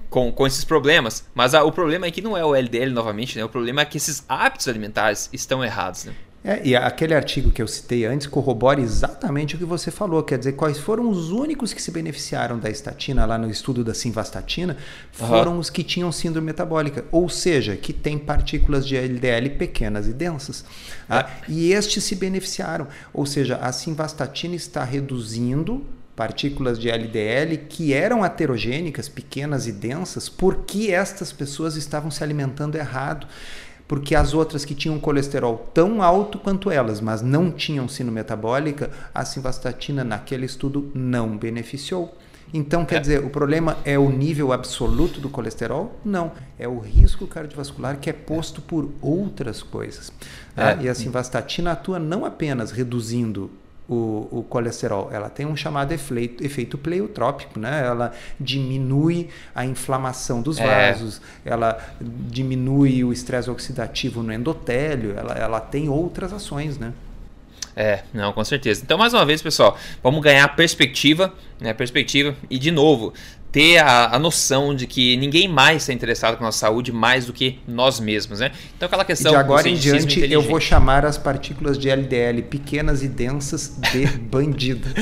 [0.08, 1.26] com, com esses problemas.
[1.34, 3.44] Mas o problema é que não é o LDL novamente, né?
[3.44, 6.14] O problema é que esses hábitos alimentares estão errados, né?
[6.44, 10.38] É, e aquele artigo que eu citei antes corrobora exatamente o que você falou, quer
[10.38, 14.76] dizer, quais foram os únicos que se beneficiaram da estatina lá no estudo da simvastatina
[15.10, 15.58] foram uhum.
[15.58, 20.64] os que tinham síndrome metabólica, ou seja, que têm partículas de LDL pequenas e densas.
[21.10, 21.26] É.
[21.48, 25.84] E estes se beneficiaram, ou seja, a simvastatina está reduzindo
[26.18, 32.76] partículas de LDL que eram aterogênicas, pequenas e densas, porque estas pessoas estavam se alimentando
[32.76, 33.26] errado.
[33.88, 38.90] Porque as outras que tinham colesterol tão alto quanto elas, mas não tinham sino metabólica,
[39.14, 42.14] a simvastatina naquele estudo não beneficiou.
[42.52, 43.00] Então, quer é.
[43.00, 45.98] dizer, o problema é o nível absoluto do colesterol?
[46.04, 46.32] Não.
[46.58, 50.12] É o risco cardiovascular que é posto por outras coisas.
[50.54, 50.72] Tá?
[50.72, 50.82] É.
[50.82, 53.50] E a simvastatina atua não apenas reduzindo
[53.88, 57.84] o, o, colesterol, ela tem um chamado efeito, efeito pleiotrópico, né?
[57.86, 60.92] Ela diminui a inflamação dos é.
[60.92, 66.92] vasos, ela diminui o estresse oxidativo no endotélio, ela, ela tem outras ações, né?
[67.74, 68.82] É, não, com certeza.
[68.84, 71.72] Então, mais uma vez, pessoal, vamos ganhar perspectiva, né?
[71.72, 73.14] Perspectiva e de novo,
[73.50, 77.26] ter a, a, noção de que ninguém mais está interessado com a nossa saúde mais
[77.26, 78.52] do que nós mesmos, né?
[78.76, 82.42] Então aquela questão e de agora em diante eu vou chamar as partículas de LDL
[82.42, 84.92] pequenas e densas de bandidas.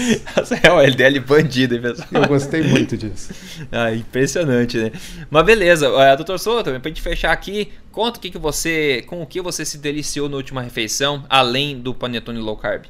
[0.62, 2.09] é o LDL bandido, hein, pessoal?
[2.12, 3.32] Eu gostei muito disso.
[3.72, 4.92] ah, impressionante, né?
[5.28, 9.04] Mas beleza, uh, doutor Souto, para a gente fechar aqui, conta o que, que você,
[9.06, 12.85] com o que você se deliciou na última refeição, além do panetone low carb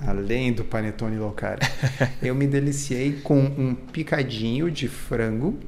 [0.00, 1.60] além do panetone low carb,
[2.22, 5.58] eu me deliciei com um picadinho de frango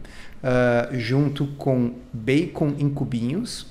[0.43, 3.67] uh, junto com bacon em cubinhos,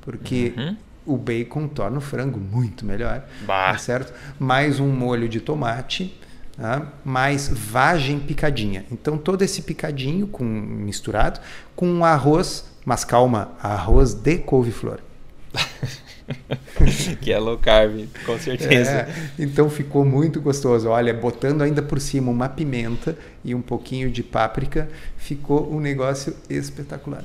[0.00, 0.76] porque uhum.
[1.06, 3.24] o bacon torna o frango muito melhor,
[3.72, 4.12] tá certo?
[4.38, 6.18] Mais um molho de tomate,
[6.58, 8.84] uh, mais vagem picadinha.
[8.90, 11.40] Então todo esse picadinho com misturado
[11.76, 15.00] com arroz, mas calma, arroz de couve-flor.
[17.20, 18.90] que é low carb, com certeza.
[18.90, 20.88] É, então ficou muito gostoso.
[20.88, 26.36] Olha, botando ainda por cima uma pimenta e um pouquinho de páprica, ficou um negócio
[26.48, 27.24] espetacular.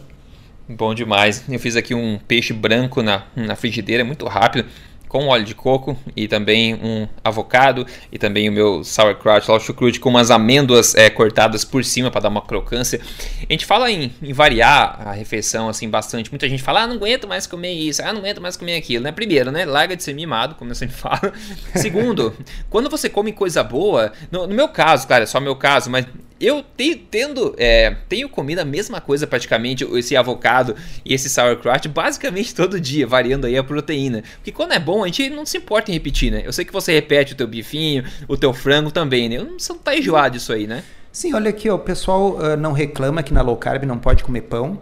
[0.68, 1.44] Bom demais.
[1.50, 4.66] Eu fiz aqui um peixe branco na, na frigideira, muito rápido
[5.14, 9.60] com óleo de coco e também um avocado e também o meu sauerkraut, lá o
[9.60, 13.00] chucrute com umas amêndoas é, cortadas por cima para dar uma crocância.
[13.48, 16.32] A gente fala em, em, variar a refeição assim bastante.
[16.32, 19.04] Muita gente fala, ah, não aguento mais comer isso, ah, não aguento mais comer aquilo,
[19.04, 19.12] né?
[19.12, 19.66] Primeiro, né?
[19.66, 21.32] Larga de ser mimado, como eu sempre falo.
[21.76, 22.36] Segundo,
[22.68, 26.08] quando você come coisa boa, no, no meu caso, cara, é só meu caso, mas
[26.46, 30.76] eu tenho, tendo, é, tenho comido a mesma coisa praticamente, esse avocado
[31.06, 34.24] e esse sauerkraut, basicamente todo dia, variando aí a proteína.
[34.36, 36.44] Porque quando é bom, a gente não se importa em repetir, né?
[36.46, 39.38] Eu sei que você repete o teu bifinho, o teu frango também, né?
[39.58, 40.84] Você não tá enjoado disso aí, né?
[41.12, 44.24] Sim, olha aqui, ó, o pessoal uh, não reclama que na low carb não pode
[44.24, 44.80] comer pão.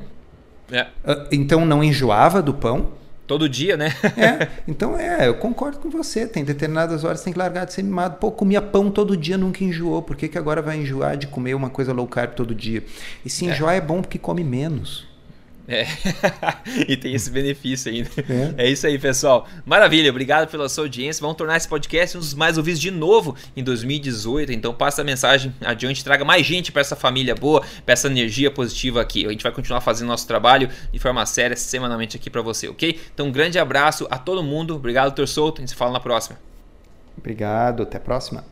[0.71, 0.83] É.
[0.83, 2.93] Uh, então não enjoava do pão.
[3.27, 3.93] Todo dia, né?
[4.17, 6.27] é, então é, eu concordo com você.
[6.27, 8.17] Tem determinadas horas que tem que largar de ser mimado.
[8.17, 10.01] Pô, comia pão todo dia, nunca enjoou.
[10.01, 12.83] Por que, que agora vai enjoar de comer uma coisa low carb todo dia?
[13.25, 13.51] E se é.
[13.51, 15.10] enjoar é, é bom porque come menos.
[15.71, 15.87] É.
[16.85, 18.09] e tem esse benefício ainda.
[18.57, 18.65] É.
[18.65, 18.69] é.
[18.69, 19.47] isso aí, pessoal.
[19.65, 21.21] Maravilha, obrigado pela sua audiência.
[21.21, 24.51] Vamos tornar esse podcast um dos mais ouvidos de novo em 2018.
[24.51, 28.51] Então passa a mensagem adiante, traga mais gente para essa família boa, para essa energia
[28.51, 29.25] positiva aqui.
[29.25, 32.99] A gente vai continuar fazendo nosso trabalho de forma séria semanalmente aqui para você, ok?
[33.13, 34.75] Então um grande abraço a todo mundo.
[34.75, 35.25] Obrigado, Dr.
[35.25, 35.59] Souto.
[35.59, 36.37] A gente se fala na próxima.
[37.17, 38.43] Obrigado, até a próxima.